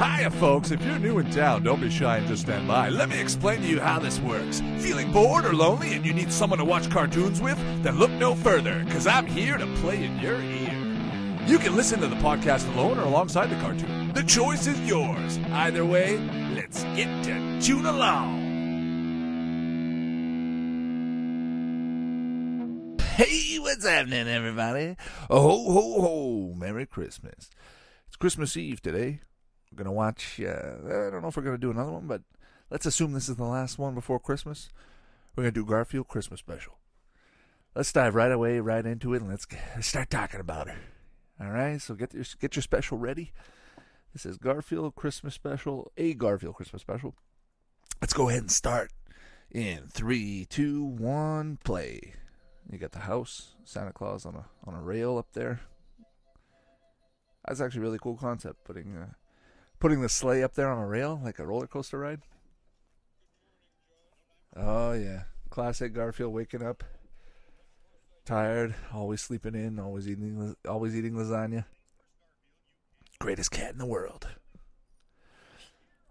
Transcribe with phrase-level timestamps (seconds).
[0.00, 0.70] Hiya, folks.
[0.70, 2.88] If you're new in town, don't be shy and just stand by.
[2.88, 4.62] Let me explain to you how this works.
[4.78, 7.58] Feeling bored or lonely and you need someone to watch cartoons with?
[7.82, 10.72] Then look no further, because I'm here to play in your ear.
[11.44, 14.14] You can listen to the podcast alone or alongside the cartoon.
[14.14, 15.38] The choice is yours.
[15.52, 16.16] Either way,
[16.54, 18.40] let's get to tune along.
[23.16, 24.96] Hey, what's happening, everybody?
[25.28, 26.54] Oh, ho, ho, ho.
[26.54, 27.50] Merry Christmas.
[28.06, 29.20] It's Christmas Eve today.
[29.70, 30.50] We're going to watch, uh,
[30.84, 32.22] I don't know if we're going to do another one, but
[32.70, 34.70] let's assume this is the last one before Christmas.
[35.34, 36.78] We're going to do Garfield Christmas Special.
[37.74, 39.46] Let's dive right away, right into it, and let's,
[39.86, 40.78] start talking about her.
[41.40, 43.32] All right, so get your, get your special ready.
[44.12, 47.14] This is Garfield Christmas Special, a Garfield Christmas Special.
[48.00, 48.90] Let's go ahead and start
[49.52, 52.14] in three, two, one, play.
[52.68, 55.60] You got the house, Santa Claus on a on a rail up there.
[57.46, 58.64] That's actually a really cool concept.
[58.64, 59.06] Putting uh,
[59.80, 62.20] putting the sleigh up there on a rail like a roller coaster ride.
[64.54, 66.84] Oh yeah, classic Garfield waking up,
[68.24, 71.64] tired, always sleeping in, always eating always eating lasagna.
[73.18, 74.28] Greatest cat in the world.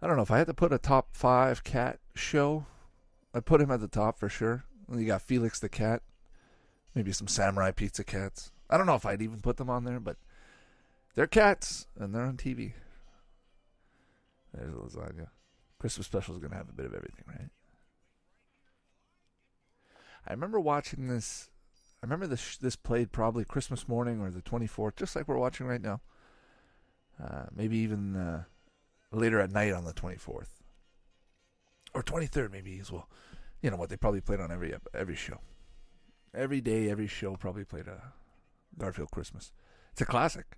[0.01, 2.65] I don't know if I had to put a top five cat show,
[3.33, 4.63] I'd put him at the top for sure.
[4.91, 6.01] You got Felix the cat,
[6.95, 8.51] maybe some Samurai Pizza cats.
[8.69, 10.17] I don't know if I'd even put them on there, but
[11.15, 12.73] they're cats and they're on TV.
[14.53, 15.27] There's lasagna.
[15.79, 17.49] Christmas special is going to have a bit of everything, right?
[20.27, 21.49] I remember watching this.
[22.01, 25.67] I remember this this played probably Christmas morning or the 24th, just like we're watching
[25.67, 26.01] right now.
[27.21, 28.43] Uh, maybe even uh,
[29.11, 30.47] later at night on the 24th
[31.93, 33.09] or 23rd, maybe as well.
[33.61, 33.89] You know what?
[33.89, 35.39] They probably played on every every show,
[36.33, 38.13] every day, every show probably played a
[38.77, 39.51] Garfield Christmas.
[39.91, 40.57] It's a classic.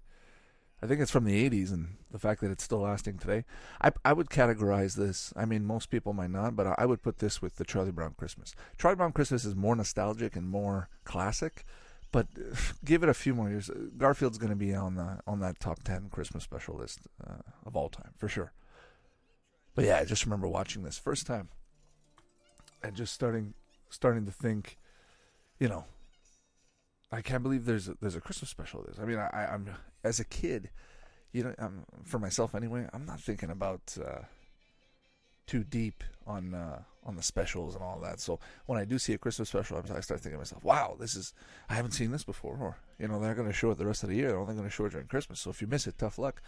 [0.83, 3.45] I think it's from the 80s, and the fact that it's still lasting today.
[3.81, 5.31] I, I would categorize this.
[5.35, 8.15] I mean, most people might not, but I would put this with the Charlie Brown
[8.17, 8.55] Christmas.
[8.77, 11.65] Charlie Brown Christmas is more nostalgic and more classic,
[12.11, 12.27] but
[12.85, 13.69] give it a few more years.
[13.97, 17.75] Garfield's going to be on the on that top 10 Christmas special list uh, of
[17.75, 18.51] all time for sure.
[19.75, 21.49] But yeah, I just remember watching this first time
[22.83, 23.53] and just starting
[23.89, 24.77] starting to think,
[25.59, 25.85] you know,
[27.11, 28.83] I can't believe there's a, there's a Christmas special.
[28.83, 28.99] This.
[28.99, 29.69] I mean, I, I'm
[30.03, 30.69] as a kid,
[31.33, 32.87] you know, I'm, for myself anyway.
[32.93, 34.21] I'm not thinking about uh,
[35.45, 38.21] too deep on uh, on the specials and all that.
[38.21, 41.15] So when I do see a Christmas special, I start thinking to myself, "Wow, this
[41.15, 41.33] is
[41.69, 44.03] I haven't seen this before." Or you know, they're going to show it the rest
[44.03, 44.29] of the year.
[44.29, 45.41] They're only going to show it during Christmas.
[45.41, 46.41] So if you miss it, tough luck.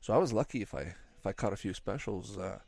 [0.00, 2.58] So I was lucky if I if I caught a few specials uh,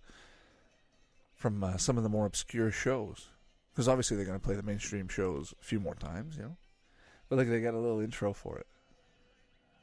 [1.34, 3.28] from uh, some of the more obscure shows,
[3.72, 6.56] because obviously they're going to play the mainstream shows a few more times, you know.
[7.34, 8.68] But like they got a little intro for it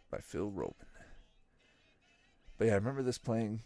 [0.09, 0.73] by Phil Roman.
[2.57, 3.63] But yeah, I remember this playing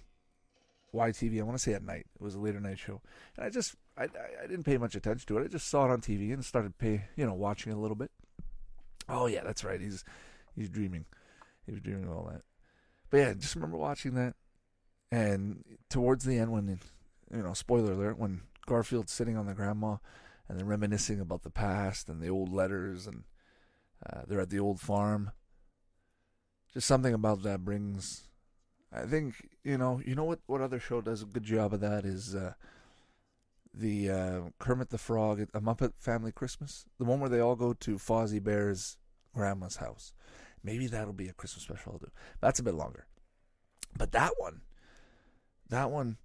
[0.92, 1.40] YTV.
[1.40, 2.08] I want to say at night.
[2.16, 3.00] It was a later night show,
[3.38, 5.46] and I just I I didn't pay much attention to it.
[5.46, 8.10] I just saw it on TV and started pay you know watching a little bit.
[9.08, 9.80] Oh yeah, that's right.
[9.80, 10.04] He's
[10.56, 11.06] he's dreaming.
[11.68, 12.42] He was dreaming all that.
[13.12, 14.34] But yeah, just remember watching that.
[15.12, 16.80] And towards the end, when
[17.32, 19.98] you know, spoiler alert, when Garfield's sitting on the grandma
[20.50, 23.26] and they're reminiscing about the past and the old letters and
[24.06, 25.32] uh, they're at the old farm.
[26.74, 28.24] Just something about that brings.
[28.92, 30.02] I think you know.
[30.06, 30.40] You know what?
[30.46, 32.54] What other show does a good job of that is uh,
[33.74, 37.74] the uh, Kermit the Frog, A Muppet Family Christmas, the one where they all go
[37.74, 38.98] to Fozzie Bear's
[39.34, 40.14] grandma's house.
[40.64, 41.94] Maybe that'll be a Christmas special.
[41.94, 42.12] I'll do.
[42.42, 43.06] That's a bit longer,
[43.98, 44.62] but that one,
[45.70, 46.18] that one,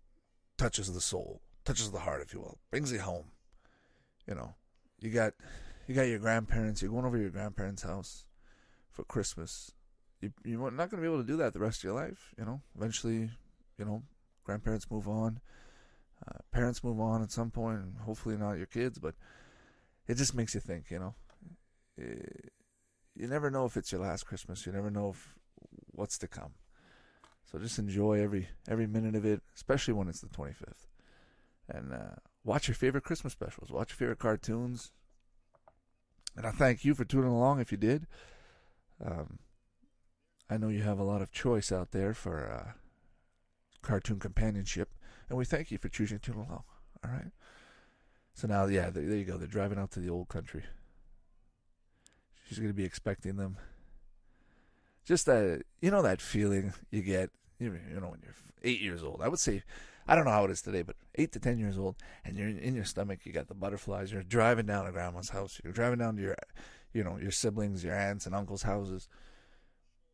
[0.56, 3.26] touches the soul, touches the heart, if you will, brings you home.
[4.26, 4.54] You know,
[5.00, 5.32] you got
[5.90, 6.80] you got your grandparents.
[6.80, 8.24] You're going over to your grandparents' house
[8.92, 9.72] for Christmas.
[10.20, 12.32] You, you're not going to be able to do that the rest of your life.
[12.38, 13.28] You know, eventually,
[13.76, 14.04] you know,
[14.44, 15.40] grandparents move on,
[16.24, 19.00] uh, parents move on at some point, and hopefully not your kids.
[19.00, 19.16] But
[20.06, 20.92] it just makes you think.
[20.92, 21.14] You know,
[21.98, 22.48] it, eh,
[23.16, 24.64] you never know if it's your last Christmas.
[24.66, 25.34] You never know if
[25.90, 26.52] what's to come.
[27.50, 30.86] So just enjoy every every minute of it, especially when it's the 25th.
[31.68, 32.14] And uh,
[32.44, 33.72] watch your favorite Christmas specials.
[33.72, 34.92] Watch your favorite cartoons.
[36.36, 38.06] And I thank you for tuning along if you did.
[39.04, 39.38] Um,
[40.48, 42.72] I know you have a lot of choice out there for uh,
[43.82, 44.90] cartoon companionship,
[45.28, 46.64] and we thank you for choosing to tune along.
[47.04, 47.30] All right.
[48.34, 49.36] So now, yeah, there, there you go.
[49.36, 50.64] They're driving out to the old country.
[52.48, 53.56] She's going to be expecting them.
[55.04, 59.20] Just that, you know, that feeling you get, you, know, when you're eight years old.
[59.22, 59.62] I would say
[60.10, 62.48] I don't know how it is today, but eight to ten years old, and you're
[62.48, 63.20] in your stomach.
[63.22, 64.10] You got the butterflies.
[64.10, 65.60] You're driving down to grandma's house.
[65.62, 66.36] You're driving down to your,
[66.92, 69.06] you know, your siblings, your aunts and uncles' houses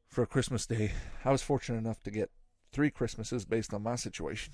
[0.06, 0.93] for Christmas Day.
[1.25, 2.31] I was fortunate enough to get
[2.72, 4.52] three Christmases based on my situation.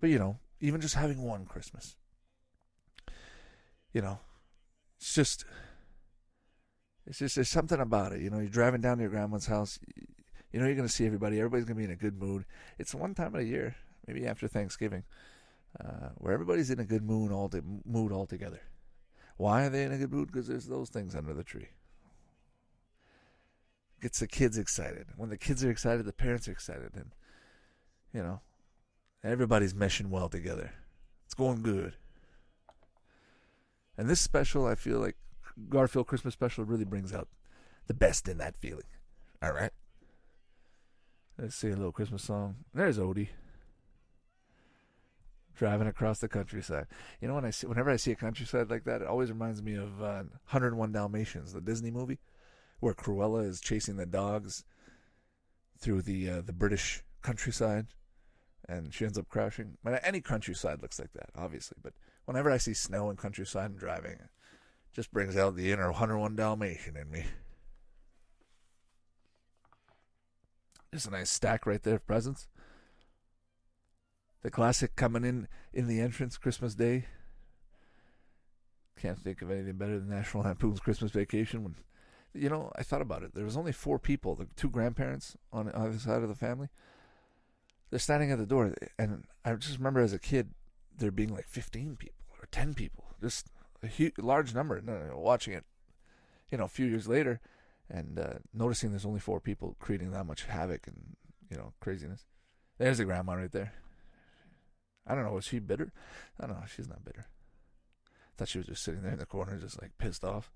[0.00, 1.96] But you know, even just having one Christmas,
[3.92, 4.18] you know,
[4.98, 5.44] it's just,
[7.06, 8.20] it's just there's something about it.
[8.20, 9.78] You know, you're driving down to your grandma's house.
[10.52, 11.38] You know, you're going to see everybody.
[11.38, 12.46] Everybody's going to be in a good mood.
[12.80, 13.76] It's one time of the year,
[14.06, 15.04] maybe after Thanksgiving,
[15.78, 18.60] uh, where everybody's in a good mood all the mood all together.
[19.36, 20.28] Why are they in a good mood?
[20.28, 21.68] Because there's those things under the tree
[24.00, 25.06] gets the kids excited.
[25.16, 27.12] When the kids are excited, the parents are excited, and
[28.12, 28.40] you know,
[29.22, 30.72] everybody's meshing well together.
[31.26, 31.94] It's going good.
[33.96, 35.16] And this special, I feel like
[35.68, 37.28] Garfield Christmas special really brings out
[37.86, 38.86] the best in that feeling.
[39.42, 39.70] All right.
[41.38, 42.56] Let's see a little Christmas song.
[42.74, 43.28] There's Odie
[45.60, 46.86] driving across the countryside.
[47.20, 49.62] You know, when I see, whenever I see a countryside like that, it always reminds
[49.62, 52.18] me of uh, 101 Dalmatians, the Disney movie
[52.80, 54.64] where Cruella is chasing the dogs
[55.78, 57.88] through the uh, the British countryside,
[58.66, 59.76] and she ends up crashing.
[59.84, 61.76] But any countryside looks like that, obviously.
[61.82, 61.92] But
[62.24, 64.30] whenever I see snow and countryside and driving, it
[64.94, 67.26] just brings out the inner 101 Dalmatian in me.
[70.90, 72.48] There's a nice stack right there of presents.
[74.42, 77.06] The classic coming in in the entrance Christmas Day.
[78.98, 81.76] Can't think of anything better than National Lampoon's Christmas Vacation when
[82.34, 83.34] you know, I thought about it.
[83.34, 86.68] There was only four people, the two grandparents on either side of the family.
[87.90, 90.50] They're standing at the door, and I just remember as a kid
[90.96, 93.48] there being like 15 people or 10 people, just
[93.82, 94.80] a huge, large number.
[95.14, 95.64] Watching it,
[96.52, 97.40] you know, a few years later,
[97.88, 101.16] and uh, noticing there's only four people creating that much havoc and
[101.50, 102.26] you know craziness.
[102.78, 103.72] There's the grandma right there.
[105.06, 105.32] I don't know.
[105.32, 105.92] Was she bitter?
[106.38, 106.66] I don't know.
[106.66, 107.26] She's not bitter.
[108.06, 110.50] I thought she was just sitting there in the corner, just like pissed off.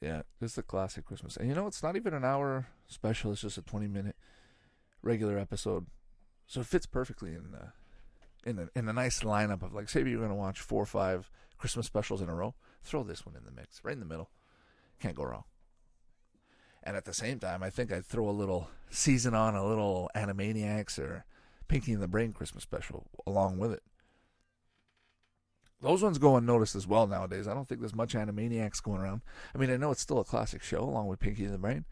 [0.00, 1.36] Yeah, this is a classic Christmas.
[1.36, 3.32] And you know, it's not even an hour special.
[3.32, 4.16] It's just a 20 minute
[5.02, 5.86] regular episode.
[6.46, 7.70] So it fits perfectly in uh,
[8.44, 10.86] in a, in a nice lineup of like, say you're going to watch four or
[10.86, 12.54] five Christmas specials in a row.
[12.82, 14.30] Throw this one in the mix, right in the middle.
[15.00, 15.44] Can't go wrong.
[16.86, 20.08] And at the same time, I think I'd throw a little season on a little
[20.14, 21.24] Animaniacs or
[21.66, 23.82] Pinky and the Brain Christmas special along with it.
[25.82, 27.48] Those ones go unnoticed as well nowadays.
[27.48, 29.22] I don't think there's much Animaniacs going around.
[29.52, 31.86] I mean, I know it's still a classic show along with Pinky and the Brain,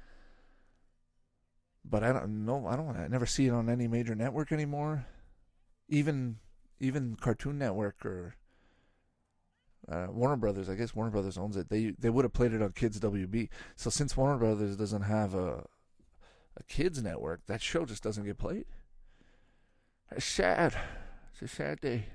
[1.84, 2.64] but I don't know.
[2.68, 2.96] I don't.
[2.96, 5.06] I never see it on any major network anymore.
[5.88, 6.36] Even
[6.78, 8.36] even Cartoon Network or
[9.90, 10.68] uh, Warner Brothers.
[10.68, 11.68] I guess Warner Brothers owns it.
[11.68, 13.48] They they would have played it on Kids WB.
[13.76, 15.64] So since Warner Brothers doesn't have a
[16.56, 18.66] a kids network, that show just doesn't get played.
[20.12, 20.76] It's sad.
[21.32, 22.06] It's a sad day.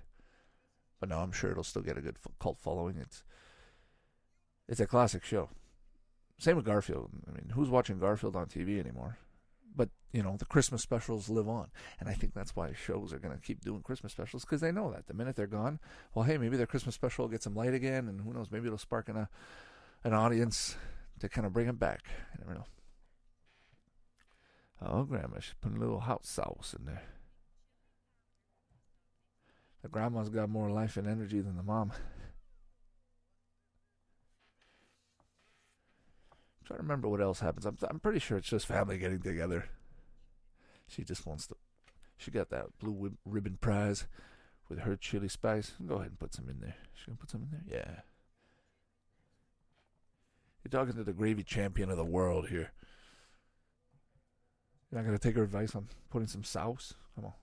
[1.00, 2.98] But no, I'm sure it'll still get a good cult following.
[2.98, 3.24] It's
[4.68, 5.50] it's a classic show.
[6.38, 7.10] Same with Garfield.
[7.28, 9.18] I mean, who's watching Garfield on TV anymore?
[9.80, 11.68] But you know, the Christmas specials live on,
[12.02, 14.74] and I think that's why shows are going to keep doing Christmas specials because they
[14.74, 15.80] know that the minute they're gone,
[16.14, 18.66] well, hey, maybe their Christmas special will get some light again, and who knows, maybe
[18.66, 19.30] it'll spark in a
[20.04, 20.76] an audience
[21.22, 22.02] to kind of bring them back.
[22.34, 22.66] You never know.
[24.82, 27.04] Oh, Grandma, she's putting a little hot sauce in there.
[29.82, 31.94] The grandma's got more life and energy than the mom.
[36.66, 37.66] Trying to remember what else happens.
[37.66, 39.64] I'm, I'm pretty sure it's just family getting together.
[40.90, 41.56] She just wants to.
[42.18, 44.06] She got that blue ribbon prize
[44.68, 45.74] with her chili spice.
[45.86, 46.76] Go ahead and put some in there.
[46.94, 47.80] She gonna put some in there?
[47.80, 48.02] Yeah.
[50.64, 52.72] You're talking to the gravy champion of the world here.
[54.92, 56.94] You're not gonna take her advice on putting some sauce?
[57.16, 57.34] Come on.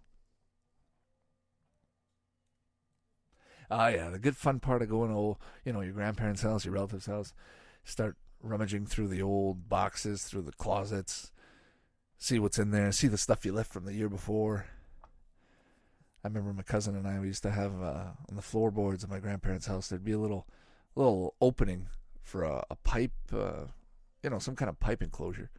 [3.71, 6.75] Oh yeah, the good fun part of going to you know your grandparents' house, your
[6.75, 7.33] relative's house,
[7.85, 11.33] start rummaging through the old boxes, through the closets,
[12.19, 14.67] see what's in there, see the stuff you left from the year before.
[16.25, 19.11] I remember my cousin and I we used to have uh, on the floorboards of
[19.11, 19.89] my grandparents' house.
[19.89, 20.47] There'd be a little
[20.95, 21.89] little opening
[22.23, 23.67] for a, a pipe, uh,
[24.23, 25.51] you know, some kind of pipe enclosure.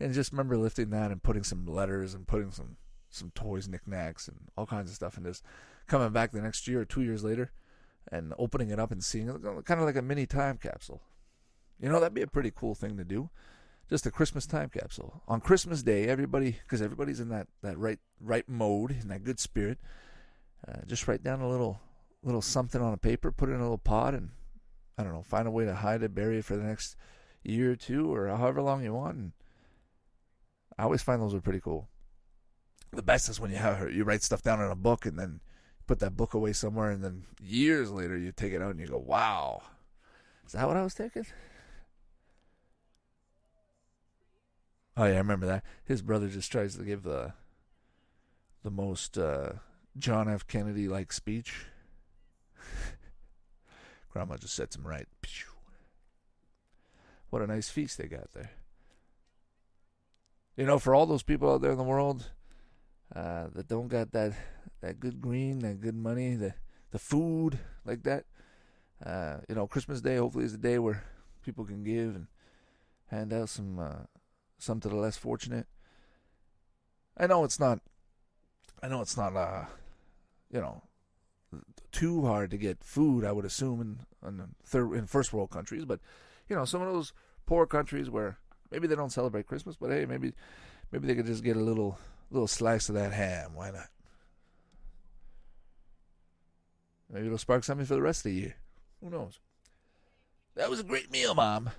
[0.00, 2.76] And just remember lifting that and putting some letters and putting some
[3.10, 5.44] some toys, knickknacks, and all kinds of stuff, and just
[5.86, 7.52] coming back the next year or two years later
[8.10, 11.02] and opening it up and seeing it, kind of like a mini time capsule.
[11.80, 13.30] You know, that'd be a pretty cool thing to do.
[13.88, 15.22] Just a Christmas time capsule.
[15.28, 19.40] On Christmas Day, everybody, because everybody's in that, that right right mode, in that good
[19.40, 19.78] spirit,
[20.66, 21.80] uh, just write down a little
[22.22, 24.30] little something on a paper, put it in a little pot, and
[24.98, 26.96] I don't know, find a way to hide it, bury it for the next
[27.42, 29.16] year or two, or however long you want.
[29.16, 29.32] And
[30.76, 31.88] I always find those are pretty cool.
[32.92, 35.40] The best is when you have you write stuff down in a book and then
[35.86, 38.86] put that book away somewhere, and then years later you take it out and you
[38.86, 39.62] go, "Wow,
[40.46, 41.24] is that what I was taking?"
[45.00, 45.62] Oh yeah, I remember that.
[45.84, 47.32] His brother just tries to give the
[48.64, 49.52] the most uh,
[49.96, 50.44] John F.
[50.44, 51.66] Kennedy like speech.
[54.12, 55.06] Grandma just sets him right.
[57.30, 58.50] What a nice feast they got there.
[60.56, 62.32] You know, for all those people out there in the world
[63.14, 64.32] uh, that don't got that
[64.80, 66.54] that good green, that good money, the
[66.90, 68.24] the food like that.
[69.06, 71.04] Uh, you know, Christmas Day hopefully is a day where
[71.44, 72.26] people can give and
[73.06, 74.17] hand out some uh,
[74.58, 75.66] some to the less fortunate.
[77.16, 77.80] I know it's not.
[78.82, 79.34] I know it's not.
[79.36, 79.64] Uh,
[80.50, 80.82] you know,
[81.92, 83.24] too hard to get food.
[83.24, 86.00] I would assume in in third in first world countries, but
[86.48, 87.12] you know, some of those
[87.46, 88.38] poor countries where
[88.70, 90.32] maybe they don't celebrate Christmas, but hey, maybe
[90.92, 91.98] maybe they could just get a little
[92.30, 93.52] little slice of that ham.
[93.54, 93.88] Why not?
[97.10, 98.56] Maybe it'll spark something for the rest of the year.
[99.02, 99.40] Who knows?
[100.56, 101.70] That was a great meal, Mom.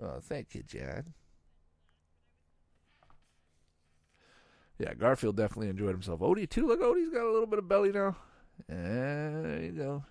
[0.00, 1.12] Oh, thank you, John.
[4.80, 6.20] Yeah, Garfield definitely enjoyed himself.
[6.20, 6.66] Odie too.
[6.66, 8.16] Look, Odie's got a little bit of belly now.
[8.66, 10.04] there you go.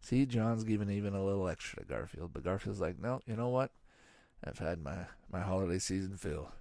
[0.00, 3.50] See, John's giving even a little extra to Garfield, but Garfield's like, no, you know
[3.50, 3.70] what?
[4.42, 4.96] I've had my
[5.30, 6.52] my holiday season fill.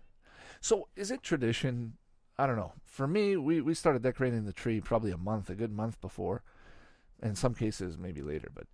[0.59, 1.93] So, is it tradition?
[2.37, 2.73] I don't know.
[2.83, 6.43] For me, we we started decorating the tree probably a month, a good month before.
[7.21, 8.67] In some cases, maybe later, but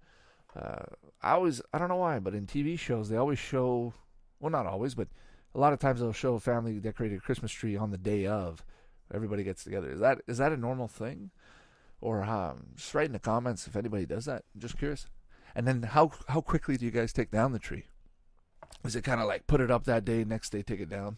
[0.60, 0.86] uh,
[1.22, 3.94] I always I don't know why, but in TV shows they always show
[4.40, 5.10] well, not always, but
[5.54, 8.64] a lot of times they'll show a family decorated Christmas tree on the day of
[9.14, 9.92] everybody gets together.
[9.92, 11.32] Is that is that a normal thing?
[12.02, 14.44] Or um, just write in the comments if anybody does that.
[14.56, 15.08] I'm just curious.
[15.56, 17.86] And then how how quickly do you guys take down the tree?
[18.86, 21.18] Is it kind of like put it up that day, next day take it down?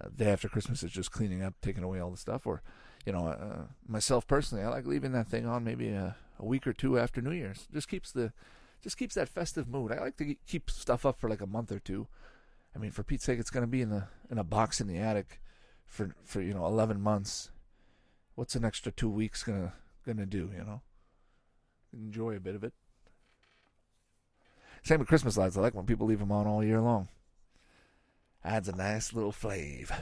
[0.00, 2.46] Uh, day after Christmas is just cleaning up, taking away all the stuff.
[2.46, 2.62] Or,
[3.04, 6.66] you know, uh, myself personally, I like leaving that thing on maybe a, a week
[6.66, 7.68] or two after New Year's.
[7.72, 8.32] Just keeps the
[8.82, 9.92] just keeps that festive mood.
[9.92, 12.08] I like to keep stuff up for like a month or two.
[12.74, 14.86] I mean, for Pete's sake, it's going to be in a in a box in
[14.86, 15.40] the attic
[15.90, 17.50] for for you know 11 months
[18.36, 19.72] what's an extra 2 weeks going to
[20.06, 20.80] going to do you know?
[21.92, 22.72] Enjoy a bit of it.
[24.82, 25.58] Same with christmas lights.
[25.58, 27.08] I like when people leave them on all year long.
[28.42, 29.96] Adds a nice little flavor.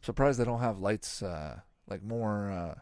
[0.00, 2.74] Surprised they don't have lights uh, like more uh,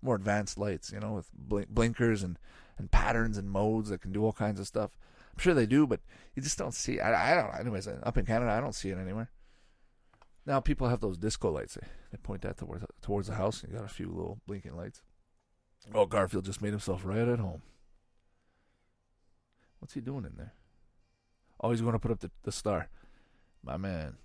[0.00, 2.38] more advanced lights you know with blink- blinkers and
[2.78, 4.96] and patterns and modes that can do all kinds of stuff
[5.36, 6.00] I'm sure they do, but
[6.34, 6.98] you just don't see.
[6.98, 7.54] I, I don't.
[7.60, 9.30] Anyways, uh, up in Canada, I don't see it anywhere.
[10.46, 11.74] Now people have those disco lights.
[11.74, 14.76] They, they point that towards towards the house, and you got a few little blinking
[14.76, 15.02] lights.
[15.94, 17.62] Oh, Garfield just made himself right at home.
[19.78, 20.54] What's he doing in there?
[21.60, 22.88] Oh, he's going to put up the, the star.
[23.62, 24.16] My man.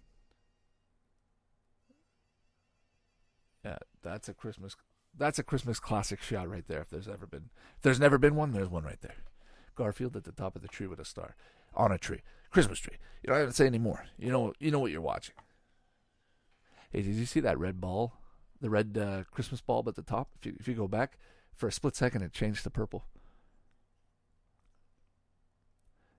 [3.64, 4.76] Yeah, that's a Christmas.
[5.16, 6.82] That's a Christmas classic shot right there.
[6.82, 9.16] If there's ever been, if there's never been one, there's one right there.
[9.82, 11.36] Garfield at the top of the tree with a star
[11.74, 12.22] on a tree,
[12.52, 12.98] Christmas tree.
[13.24, 14.06] You don't have to say any more.
[14.20, 15.34] You know, you know what you're watching.
[16.92, 18.14] Hey, did you see that red ball,
[18.62, 20.30] the red uh, Christmas bulb at the top?
[20.40, 21.18] If you if you go back
[21.56, 23.06] for a split second, it changed to purple.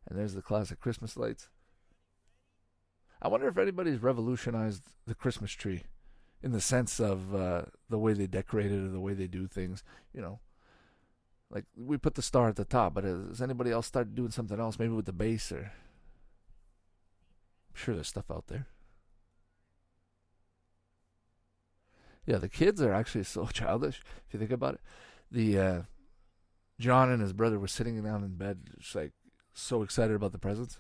[0.09, 1.49] And there's the classic Christmas lights.
[3.21, 5.85] I wonder if anybody's revolutionized the Christmas tree
[6.43, 9.47] in the sense of uh, the way they decorate it or the way they do
[9.47, 9.85] things.
[10.13, 10.41] You know,
[11.53, 14.59] like we put the star at the top, but has anybody else started doing something
[14.59, 14.79] else?
[14.79, 15.73] Maybe with the base, or
[17.69, 18.67] I'm sure there's stuff out there.
[22.25, 24.81] Yeah, the kids are actually so childish if you think about it.
[25.31, 25.83] The uh,
[26.81, 29.13] John and his brother were sitting down in bed, just like
[29.53, 30.79] so excited about the presents.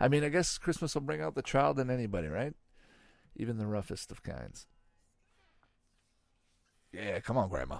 [0.00, 2.54] I mean, I guess Christmas will bring out the child in anybody, right?
[3.36, 4.66] Even the roughest of kinds.
[6.92, 7.78] Yeah, come on, Grandma.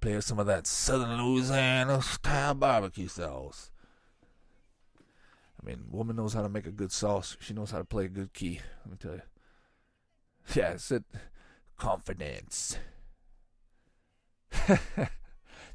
[0.00, 3.70] Play us some of that Southern Louisiana style barbecue sauce.
[5.60, 7.36] I mean, woman knows how to make a good sauce.
[7.40, 8.60] She knows how to play a good key.
[8.84, 9.22] Let me tell you.
[10.54, 11.04] Yeah, it's it.
[11.76, 12.78] Confidence.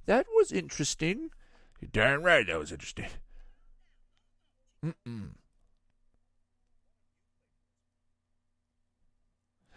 [0.06, 1.32] that was interesting.
[1.80, 3.08] You're darn right that was interesting.
[4.86, 5.32] Mm-mm.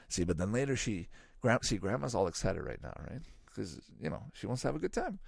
[0.08, 1.08] See, but then later she
[1.62, 3.22] see, Grandma's all excited right now, right?
[3.46, 5.18] Because you know she wants to have a good time.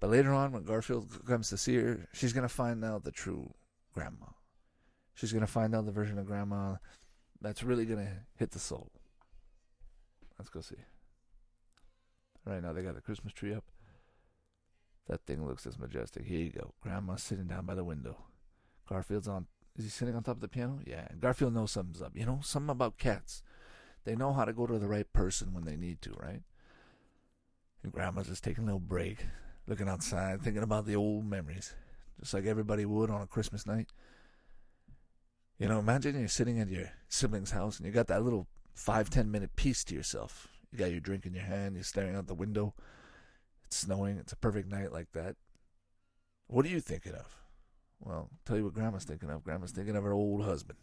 [0.00, 3.52] But later on, when Garfield comes to see her, she's gonna find out the true
[3.94, 4.26] Grandma.
[5.14, 6.76] She's gonna find out the version of Grandma
[7.40, 8.90] that's really gonna hit the soul.
[10.38, 10.76] Let's go see.
[12.46, 13.64] Right now, they got the Christmas tree up.
[15.06, 16.24] That thing looks as majestic.
[16.24, 16.74] Here you go.
[16.80, 18.16] Grandma's sitting down by the window.
[18.88, 19.46] Garfield's on.
[19.76, 20.80] Is he sitting on top of the piano?
[20.86, 21.08] Yeah.
[21.18, 22.16] Garfield knows something's up.
[22.16, 23.42] You know, something about cats.
[24.04, 26.42] They know how to go to the right person when they need to, right?
[27.82, 29.26] And grandma's just taking a little break,
[29.66, 31.74] looking outside, thinking about the old memories,
[32.20, 33.88] just like everybody would on a Christmas night.
[35.58, 39.10] You know, imagine you're sitting at your sibling's house and you got that little five,
[39.10, 40.48] ten minute piece to yourself.
[40.72, 42.74] You got your drink in your hand, you're staring out the window.
[43.64, 45.36] It's snowing, it's a perfect night like that.
[46.46, 47.36] What are you thinking of?
[48.00, 49.44] Well, I'll tell you what Grandma's thinking of.
[49.44, 50.78] Grandma's thinking of her old husband.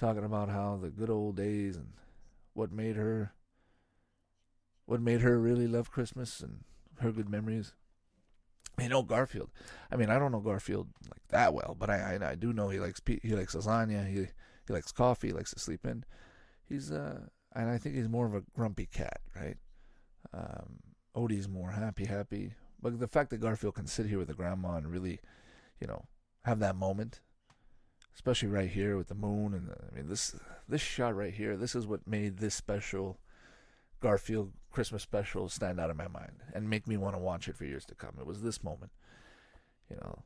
[0.00, 1.88] Talking about how the good old days and
[2.54, 3.34] what made her
[4.86, 6.64] what made her really love Christmas and
[7.00, 7.74] her good memories.
[8.78, 9.50] I know Garfield.
[9.92, 12.70] I mean, I don't know Garfield like that well, but I I, I do know
[12.70, 14.08] he likes he likes lasagna.
[14.08, 14.28] He
[14.66, 15.26] he likes coffee.
[15.28, 16.02] He likes to sleep in.
[16.66, 17.20] He's uh,
[17.54, 19.58] and I think he's more of a grumpy cat, right?
[20.32, 20.78] Um,
[21.14, 22.54] Odie's more happy, happy.
[22.80, 25.20] But the fact that Garfield can sit here with the grandma and really,
[25.78, 26.06] you know,
[26.46, 27.20] have that moment,
[28.14, 30.34] especially right here with the moon and the, I mean this
[30.68, 31.56] this shot right here.
[31.56, 33.18] This is what made this special
[34.00, 37.56] Garfield Christmas special stand out in my mind and make me want to watch it
[37.56, 38.14] for years to come.
[38.18, 38.92] It was this moment,
[39.90, 40.22] you know.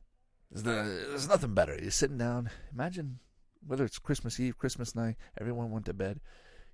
[0.51, 1.77] There's, the, there's nothing better.
[1.81, 2.49] You're sitting down.
[2.71, 3.19] Imagine
[3.65, 6.19] whether it's Christmas Eve, Christmas night, everyone went to bed.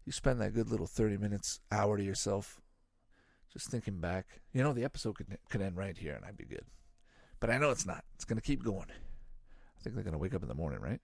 [0.05, 2.59] You spend that good little 30 minutes, hour to yourself,
[3.51, 4.41] just thinking back.
[4.53, 6.65] You know, the episode could, could end right here and I'd be good.
[7.39, 8.03] But I know it's not.
[8.15, 8.87] It's going to keep going.
[9.81, 11.01] I think they're going to wake up in the morning, right?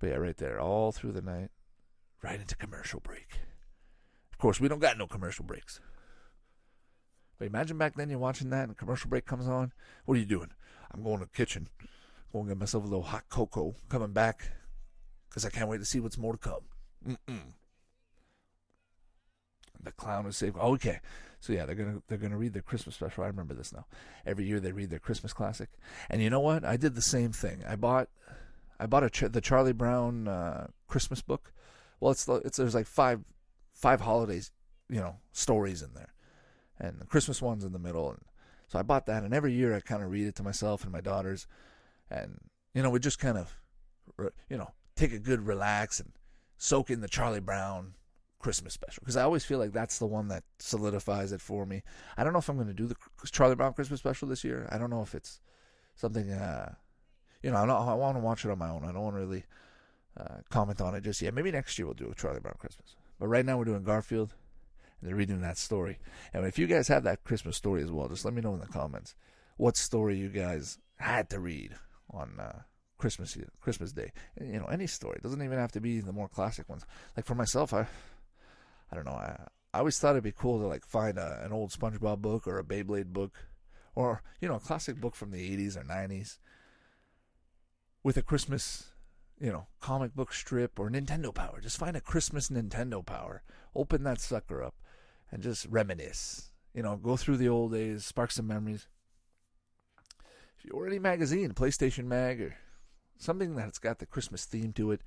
[0.00, 1.50] But yeah, right there, all through the night,
[2.20, 3.38] right into commercial break.
[4.32, 5.80] Of course, we don't got no commercial breaks.
[7.38, 9.72] But imagine back then you're watching that and commercial break comes on.
[10.04, 10.50] What are you doing?
[10.92, 11.68] I'm going to the kitchen.
[12.32, 13.76] Going to get myself a little hot cocoa.
[13.88, 14.50] Coming back
[15.28, 16.62] because I can't wait to see what's more to come.
[17.06, 17.52] Mm-mm.
[19.84, 20.56] The clown is safe.
[20.56, 21.00] okay,
[21.40, 23.24] so yeah, they're gonna they're gonna read their Christmas special.
[23.24, 23.86] I remember this now.
[24.26, 25.68] Every year they read their Christmas classic,
[26.08, 26.64] and you know what?
[26.64, 27.62] I did the same thing.
[27.68, 28.08] I bought
[28.80, 31.52] I bought a the Charlie Brown uh, Christmas book.
[32.00, 33.20] Well, it's it's there's like five
[33.72, 34.52] five holidays,
[34.88, 36.14] you know, stories in there,
[36.78, 38.10] and the Christmas one's in the middle.
[38.10, 38.22] And
[38.68, 40.92] so I bought that, and every year I kind of read it to myself and
[40.92, 41.46] my daughters,
[42.10, 42.38] and
[42.72, 43.54] you know we just kind of,
[44.48, 46.12] you know, take a good relax and
[46.56, 47.94] soak in the Charlie Brown
[48.44, 51.82] Christmas special because I always feel like that's the one that solidifies it for me.
[52.18, 52.94] I don't know if I'm going to do the
[53.32, 54.68] Charlie Brown Christmas special this year.
[54.70, 55.40] I don't know if it's
[55.94, 56.74] something, uh,
[57.42, 58.84] you know, I, I want to watch it on my own.
[58.84, 59.44] I don't want to really
[60.20, 61.32] uh, comment on it just yet.
[61.32, 62.96] Maybe next year we'll do a Charlie Brown Christmas.
[63.18, 64.34] But right now we're doing Garfield,
[65.00, 65.98] and they're reading that story.
[66.34, 68.60] And if you guys have that Christmas story as well, just let me know in
[68.60, 69.14] the comments
[69.56, 71.76] what story you guys had to read
[72.10, 72.60] on uh,
[72.98, 74.12] Christmas Christmas Day.
[74.38, 75.16] You know, any story.
[75.16, 76.84] It doesn't even have to be the more classic ones.
[77.16, 77.86] Like for myself, I
[78.94, 79.18] I don't know.
[79.18, 82.46] I, I always thought it'd be cool to like find a, an old SpongeBob book
[82.46, 83.34] or a Beyblade book,
[83.96, 86.38] or you know, a classic book from the '80s or '90s
[88.04, 88.92] with a Christmas,
[89.40, 91.60] you know, comic book strip or Nintendo Power.
[91.60, 93.42] Just find a Christmas Nintendo Power,
[93.74, 94.76] open that sucker up,
[95.32, 96.52] and just reminisce.
[96.72, 98.86] You know, go through the old days, spark some memories.
[100.56, 102.54] If you're any magazine, PlayStation Mag, or
[103.18, 105.00] something that's got the Christmas theme to it,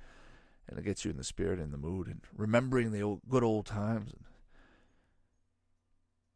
[0.67, 3.43] and it gets you in the spirit and the mood and remembering the old, good
[3.43, 4.12] old times.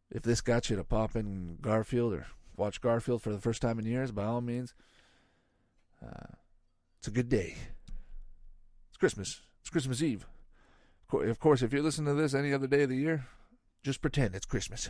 [0.10, 3.80] If this got you to pop in Garfield or watch Garfield for the first time
[3.80, 4.74] in years, by all means,
[6.06, 6.36] uh,
[7.00, 7.56] it's a good day.
[8.90, 9.42] It's Christmas.
[9.62, 10.28] It's Christmas Eve.
[11.14, 13.26] Of course, if you're listening to this any other day of the year,
[13.84, 14.90] just pretend it's Christmas.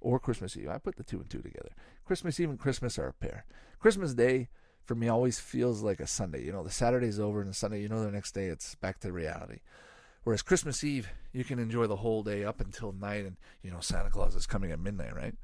[0.00, 0.68] Or Christmas Eve.
[0.68, 1.70] I put the two and two together.
[2.04, 3.44] Christmas Eve and Christmas are a pair.
[3.78, 4.48] Christmas Day
[4.84, 6.44] for me always feels like a Sunday.
[6.44, 9.00] You know, the Saturday's over and the Sunday, you know, the next day it's back
[9.00, 9.60] to reality.
[10.24, 13.80] Whereas Christmas Eve, you can enjoy the whole day up until night, and you know
[13.80, 15.34] Santa Claus is coming at midnight, right?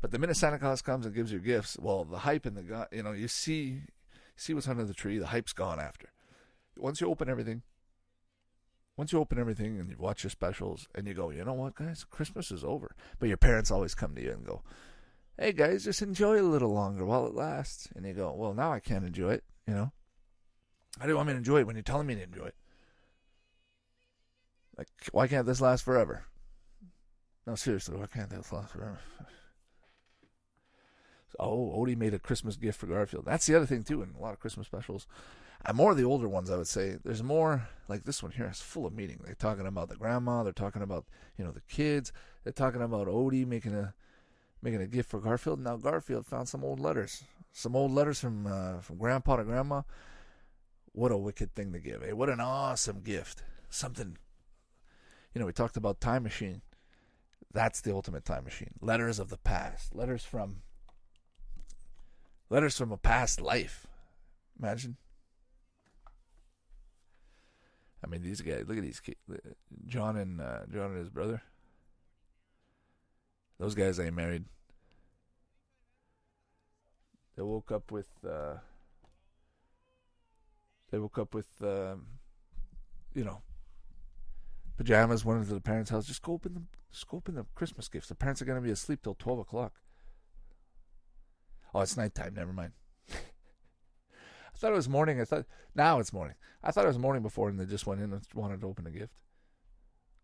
[0.00, 2.88] But the minute Santa Claus comes and gives you gifts, well, the hype and the
[2.90, 3.82] you know you see
[4.36, 5.18] see what's under the tree.
[5.18, 6.08] The hype's gone after.
[6.76, 7.62] Once you open everything,
[8.96, 11.76] once you open everything and you watch your specials and you go, you know what,
[11.76, 12.94] guys, Christmas is over.
[13.18, 14.62] But your parents always come to you and go,
[15.38, 17.88] hey guys, just enjoy a little longer while it lasts.
[17.94, 19.92] And you go, well, now I can't enjoy it, you know?
[20.98, 22.54] How do you want me to enjoy it when you're telling me to enjoy it?
[24.78, 26.24] Like, why can't this last forever?
[27.46, 28.98] No, seriously, why can't this last forever?
[31.36, 33.24] Oh, Odie made a Christmas gift for Garfield.
[33.24, 35.08] That's the other thing too, in a lot of Christmas specials.
[35.66, 36.98] And more of the older ones, I would say.
[37.04, 38.46] There's more like this one here.
[38.46, 39.20] It's full of meaning.
[39.24, 40.44] They're talking about the grandma.
[40.44, 42.12] They're talking about you know the kids.
[42.44, 43.94] They're talking about Odie making a
[44.64, 45.60] making a gift for Garfield.
[45.60, 47.22] Now Garfield found some old letters,
[47.52, 49.82] some old letters from uh, from Grandpa to Grandma.
[50.92, 52.02] What a wicked thing to give!
[52.02, 52.12] Eh?
[52.12, 53.42] What an awesome gift!
[53.68, 54.16] Something,
[55.34, 55.46] you know.
[55.46, 56.62] We talked about time machine.
[57.52, 58.70] That's the ultimate time machine.
[58.80, 59.94] Letters of the past.
[59.94, 60.62] Letters from.
[62.48, 63.86] Letters from a past life.
[64.58, 64.96] Imagine.
[68.02, 68.64] I mean, these guys.
[68.66, 69.18] Look at these kids.
[69.86, 71.42] John and uh, John and his brother.
[73.58, 74.44] Those guys ain't married.
[77.36, 78.08] They woke up with.
[78.26, 78.56] Uh,
[80.90, 82.06] they woke up with, um,
[83.14, 83.42] you know,
[84.76, 85.24] pajamas.
[85.24, 86.06] Went into the parents' house.
[86.06, 86.62] Just go open the,
[86.92, 88.08] just go open the Christmas gifts.
[88.08, 89.74] The parents are gonna be asleep till twelve o'clock.
[91.72, 92.34] Oh, it's nighttime.
[92.34, 92.72] Never mind.
[93.10, 95.20] I thought it was morning.
[95.20, 96.36] I thought now it's morning.
[96.62, 98.86] I thought it was morning before, and they just went in and wanted to open
[98.86, 99.14] a gift.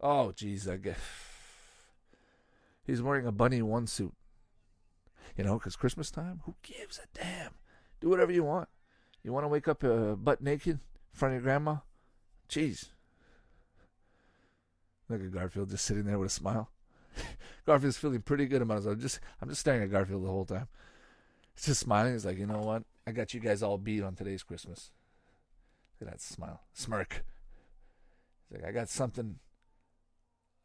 [0.01, 0.99] Oh, jeez, I guess
[2.85, 4.14] he's wearing a bunny one suit.
[5.37, 7.53] You know, because Christmas time, who gives a damn?
[8.01, 8.69] Do whatever you want.
[9.23, 10.81] You want to wake up uh, butt naked in
[11.12, 11.77] front of your grandma?
[12.49, 12.88] Jeez.
[15.09, 16.71] Look at Garfield just sitting there with a smile.
[17.66, 18.99] Garfield's feeling pretty good about himself.
[18.99, 20.69] Just I'm just staring at Garfield the whole time.
[21.55, 22.12] He's just smiling.
[22.12, 22.85] He's like, you know what?
[23.07, 24.90] I got you guys all beat on today's Christmas.
[26.01, 27.25] Look at that smile, smirk.
[28.49, 29.37] He's like, I got something.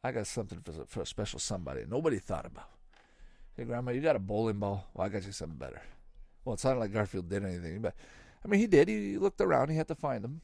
[0.06, 2.70] I got something for, for a special somebody nobody thought about.
[3.56, 4.86] Hey, Grandma, you got a bowling ball?
[4.94, 5.82] Well, I got you something better.
[6.44, 7.94] Well, it sounded like Garfield did anything, but
[8.44, 8.86] I mean, he did.
[8.86, 9.70] He looked around.
[9.70, 10.42] He had to find them.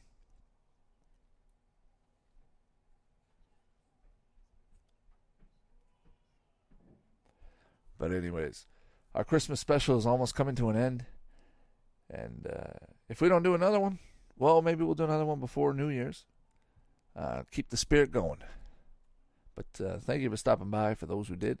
[7.97, 8.65] But anyways,
[9.15, 11.05] our Christmas special is almost coming to an end.
[12.09, 13.99] And uh, if we don't do another one,
[14.37, 16.25] well, maybe we'll do another one before New Year's.
[17.15, 18.39] Uh, keep the spirit going.
[19.55, 21.59] But uh, thank you for stopping by for those who did.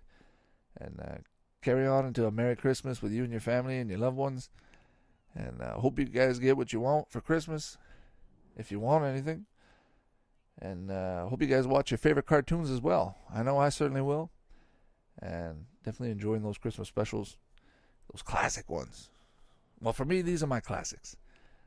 [0.79, 1.17] And uh,
[1.61, 4.49] carry on into a Merry Christmas with you and your family and your loved ones.
[5.35, 7.77] And uh, hope you guys get what you want for Christmas,
[8.57, 9.45] if you want anything.
[10.59, 13.17] And uh, hope you guys watch your favorite cartoons as well.
[13.33, 14.31] I know I certainly will.
[15.21, 17.37] And definitely enjoying those Christmas specials,
[18.11, 19.09] those classic ones.
[19.79, 21.15] Well, for me, these are my classics.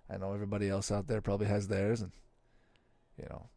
[0.09, 2.13] I know everybody else out there probably has theirs, and
[3.19, 3.49] you know,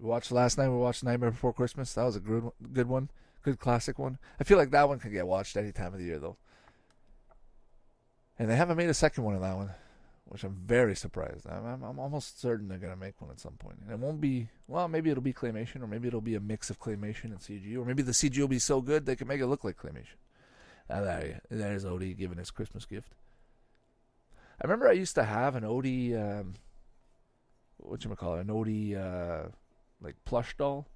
[0.00, 0.68] we watched last night.
[0.68, 1.92] We watched Nightmare Before Christmas.
[1.94, 3.10] That was a good, good one,
[3.42, 4.18] good classic one.
[4.40, 6.36] I feel like that one can get watched any time of the year, though.
[8.38, 9.70] And they haven't made a second one of that one,
[10.24, 11.46] which I'm very surprised.
[11.46, 13.76] I'm, I'm, I'm almost certain they're gonna make one at some point.
[13.82, 14.88] And it won't be well.
[14.88, 17.84] Maybe it'll be claymation, or maybe it'll be a mix of claymation and CG, or
[17.84, 20.16] maybe the CG will be so good they can make it look like claymation.
[20.88, 23.12] Ah, there, there's Odie giving his Christmas gift.
[24.60, 26.54] I remember I used to have an Odie, um,
[27.76, 29.48] what you call it, an Odie uh,
[30.00, 30.86] like plush doll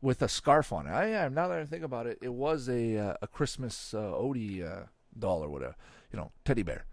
[0.00, 0.90] with a scarf on it.
[0.90, 3.98] I am now that I think about it, it was a uh, a Christmas uh,
[3.98, 4.86] Odie uh,
[5.18, 5.76] doll or whatever,
[6.12, 6.86] you know, teddy bear.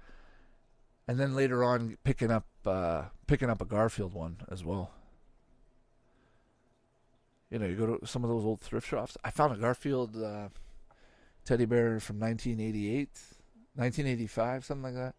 [1.07, 4.91] And then later on, picking up uh, picking up a Garfield one as well.
[7.49, 9.15] You know, you go to some of those old thrift shops.
[9.23, 10.49] I found a Garfield uh,
[11.45, 13.09] teddy bear from 1988,
[13.75, 15.15] 1985, something like that.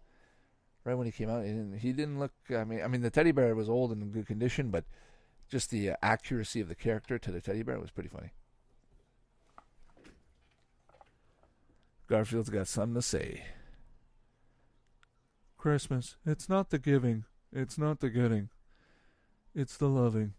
[0.83, 2.33] Right when he came out, and he didn't look.
[2.51, 4.85] I mean, I mean, the teddy bear was old and in good condition, but
[5.55, 8.33] just the uh, accuracy of the character to the teddy bear was pretty funny.
[12.09, 13.45] Garfield's got something to say.
[15.57, 18.49] Christmas, it's not the giving, it's not the getting,
[19.55, 20.35] it's the loving.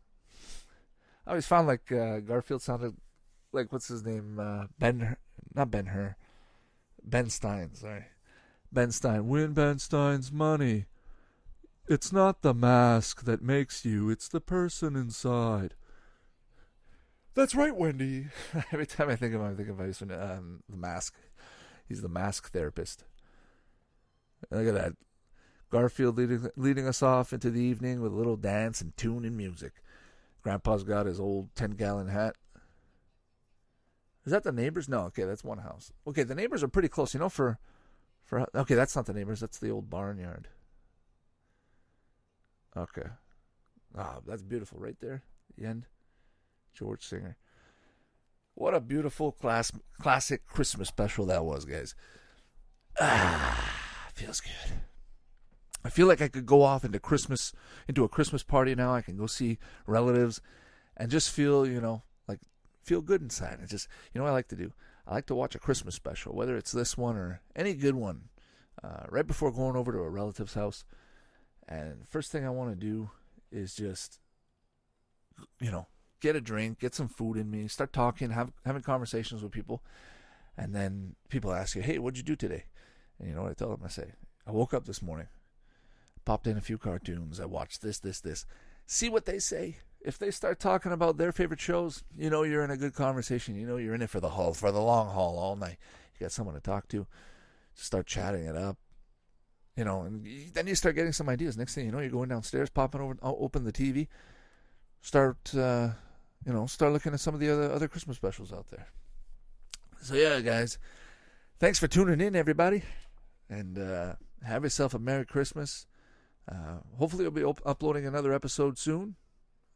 [1.25, 2.93] I always found like uh, Garfield sounded
[3.53, 5.15] like what's his name, uh, Ben,
[5.53, 6.17] not Ben Hur,
[7.01, 7.73] Ben Stein.
[7.73, 8.03] Sorry,
[8.69, 9.29] Ben Stein.
[9.29, 10.87] Win Ben Stein's money.
[11.87, 15.75] It's not the mask that makes you, it's the person inside.
[17.35, 18.27] That's right, Wendy.
[18.71, 19.79] Every time I think of him, I think of
[20.11, 21.13] um, the mask.
[21.87, 23.03] He's the mask therapist.
[24.49, 24.93] Look at that.
[25.69, 29.37] Garfield leading, leading us off into the evening with a little dance and tune and
[29.37, 29.73] music.
[30.41, 32.35] Grandpa's got his old 10 gallon hat.
[34.25, 34.89] Is that the neighbors?
[34.89, 35.91] No, okay, that's one house.
[36.07, 37.13] Okay, the neighbors are pretty close.
[37.13, 37.59] You know, for,
[38.23, 39.39] for okay, that's not the neighbors.
[39.39, 40.47] That's the old barnyard.
[42.77, 43.07] Okay.
[43.97, 45.23] Ah, that's beautiful right there.
[45.57, 45.85] The end.
[46.73, 47.37] George Singer.
[48.53, 51.95] What a beautiful class, classic Christmas special that was, guys.
[52.99, 53.73] Ah,
[54.13, 54.79] feels good.
[55.83, 57.53] I feel like I could go off into Christmas,
[57.87, 58.93] into a Christmas party now.
[58.93, 60.41] I can go see relatives
[60.97, 62.39] and just feel, you know, like
[62.81, 63.59] feel good inside.
[63.59, 64.73] And just, you know what I like to do?
[65.07, 68.29] I like to watch a Christmas special, whether it's this one or any good one,
[68.83, 70.83] uh, right before going over to a relative's house.
[71.67, 73.09] And first thing I want to do
[73.51, 74.19] is just,
[75.59, 75.87] you know,
[76.19, 79.83] get a drink, get some food in me, start talking, have having conversations with people,
[80.57, 82.65] and then people ask you, "Hey, what'd you do today?"
[83.19, 83.81] And you know what I tell them?
[83.83, 84.13] I say,
[84.45, 85.27] "I woke up this morning,
[86.23, 88.45] popped in a few cartoons, I watched this, this, this."
[88.85, 89.77] See what they say.
[90.01, 93.55] If they start talking about their favorite shows, you know you're in a good conversation.
[93.55, 95.77] You know you're in it for the haul, for the long haul all night.
[96.13, 97.07] You got someone to talk to.
[97.73, 98.77] Start chatting it up
[99.75, 101.57] you know, and then you start getting some ideas.
[101.57, 104.07] Next thing you know, you're going downstairs, popping over, open the TV,
[105.01, 105.89] start, uh,
[106.45, 108.87] you know, start looking at some of the other other Christmas specials out there.
[110.01, 110.77] So yeah, guys,
[111.59, 112.83] thanks for tuning in, everybody,
[113.49, 114.13] and uh,
[114.45, 115.87] have yourself a Merry Christmas.
[116.49, 119.15] Uh, hopefully, I'll be op- uploading another episode soon.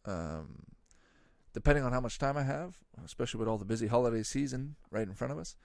[0.06, 0.64] Um,
[1.54, 5.08] depending on how much time I have, especially with all the busy holiday season right
[5.08, 5.56] in front of us.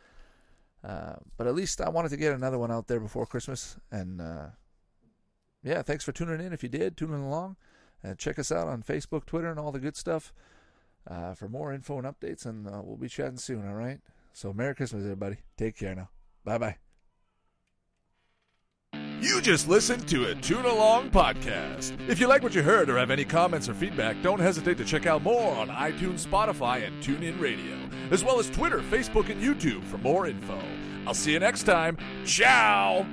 [0.85, 3.77] Uh, but at least I wanted to get another one out there before Christmas.
[3.91, 4.47] And uh,
[5.63, 6.53] yeah, thanks for tuning in.
[6.53, 7.57] If you did, tuning along.
[8.03, 10.35] And check us out on Facebook, Twitter, and all the good stuff
[11.09, 12.45] uh, for more info and updates.
[12.45, 14.01] And uh, we'll be chatting soon, all right?
[14.35, 15.39] So, Merry Christmas, everybody.
[15.57, 16.11] Take care now.
[16.45, 16.84] Bye bye.
[19.45, 21.93] Just listened to a Tune Along podcast.
[22.09, 24.87] If you like what you heard or have any comments or feedback, don't hesitate to
[24.87, 27.77] check out more on iTunes, Spotify, and TuneIn Radio,
[28.11, 30.59] as well as Twitter, Facebook, and YouTube for more info.
[31.07, 31.99] I'll see you next time.
[32.25, 33.05] Ciao!